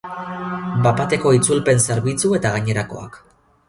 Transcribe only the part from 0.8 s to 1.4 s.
Bat-bateko